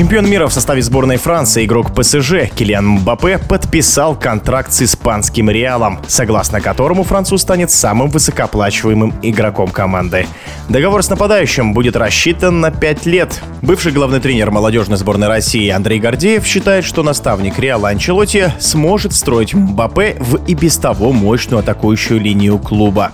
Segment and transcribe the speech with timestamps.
[0.00, 6.00] Чемпион мира в составе сборной Франции, игрок ПСЖ Килиан Мбаппе подписал контракт с испанским Реалом,
[6.08, 10.26] согласно которому француз станет самым высокооплачиваемым игроком команды.
[10.70, 13.42] Договор с нападающим будет рассчитан на 5 лет.
[13.60, 19.52] Бывший главный тренер молодежной сборной России Андрей Гордеев считает, что наставник Реала Анчелоти сможет строить
[19.52, 23.12] Мбаппе в и без того мощную атакующую линию клуба.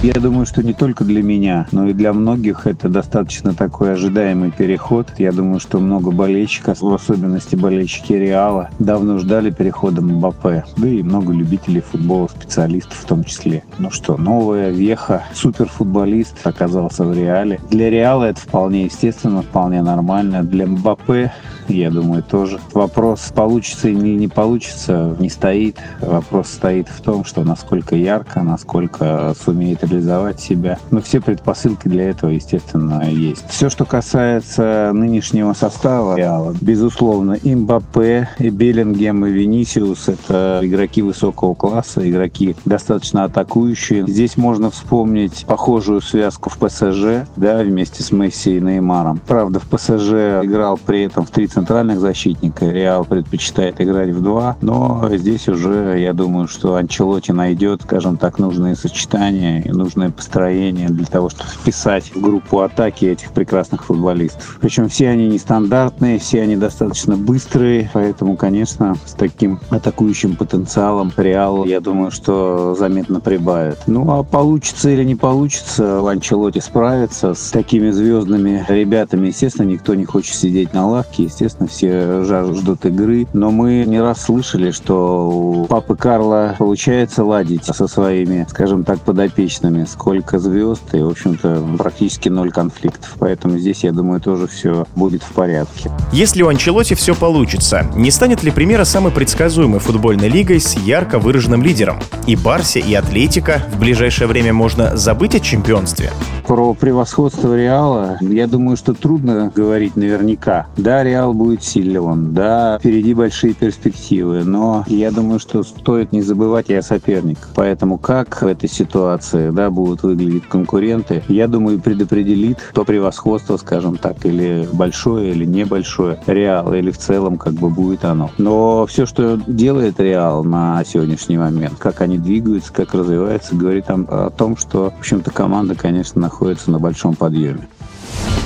[0.00, 4.52] Я думаю, что не только для меня, но и для многих это достаточно такой ожидаемый
[4.52, 5.08] переход.
[5.18, 10.62] Я думаю, что много болельщиков, в особенности болельщики Реала, давно ждали перехода Мбаппе.
[10.76, 13.64] Да и много любителей футбола, специалистов в том числе.
[13.78, 17.58] Ну что, новая веха, суперфутболист оказался в Реале.
[17.68, 20.44] Для Реала это вполне естественно, вполне нормально.
[20.44, 21.32] Для Мбаппе
[21.68, 22.58] я думаю, тоже.
[22.72, 25.76] Вопрос, получится или не получится, не стоит.
[26.00, 30.78] Вопрос стоит в том, что насколько ярко, насколько сумеет реализовать себя.
[30.90, 33.44] Но все предпосылки для этого, естественно, есть.
[33.48, 41.02] Все, что касается нынешнего состава Реала, безусловно, и Мбаппе, и Беллингем, и Венисиус— это игроки
[41.02, 44.06] высокого класса, игроки достаточно атакующие.
[44.06, 49.20] Здесь можно вспомнить похожую связку в ПСЖ, да, вместе с Месси и Неймаром.
[49.26, 52.66] Правда, в ПСЖ играл при этом в 30 центральных защитника.
[52.66, 58.38] Реал предпочитает играть в два, но здесь уже, я думаю, что Анчелоти найдет, скажем так,
[58.38, 64.58] нужные сочетания нужное построение для того, чтобы вписать в группу атаки этих прекрасных футболистов.
[64.60, 71.64] Причем все они нестандартные, все они достаточно быстрые, поэтому, конечно, с таким атакующим потенциалом Реал,
[71.64, 73.78] я думаю, что заметно прибавит.
[73.86, 79.28] Ну, а получится или не получится, Анчелоти справится с такими звездными ребятами.
[79.28, 83.26] Естественно, никто не хочет сидеть на лавке, естественно, все ждут игры.
[83.32, 89.00] Но мы не раз слышали, что у папы Карла получается ладить со своими, скажем так,
[89.00, 89.67] подопечными.
[89.86, 93.16] Сколько звезд и, в общем-то, практически ноль конфликтов.
[93.18, 95.90] Поэтому здесь, я думаю, тоже все будет в порядке.
[96.12, 101.18] Если у Анчелоти все получится, не станет ли примера самой предсказуемой футбольной лигой с ярко
[101.18, 101.98] выраженным лидером?
[102.26, 106.12] И Барси, и Атлетика в ближайшее время можно забыть о чемпионстве?
[106.48, 110.66] Про превосходство Реала, я думаю, что трудно говорить наверняка.
[110.78, 116.70] Да, Реал будет силен, да, впереди большие перспективы, но я думаю, что стоит не забывать
[116.70, 117.50] и о соперниках.
[117.54, 123.98] Поэтому как в этой ситуации, да, будут выглядеть конкуренты, я думаю, предопределит то превосходство, скажем
[123.98, 128.30] так, или большое, или небольшое Реал, или в целом как бы будет оно.
[128.38, 134.30] Но все, что делает Реал на сегодняшний момент, как они двигаются, как развиваются, говорит о
[134.30, 137.68] том, что, в общем-то, команда, конечно, находится на большом подъеме.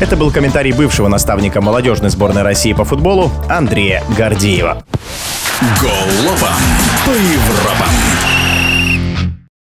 [0.00, 4.82] Это был комментарий бывшего наставника молодежной сборной России по футболу Андрея Гордеева.
[5.78, 6.52] Голова
[7.04, 8.21] по Европам.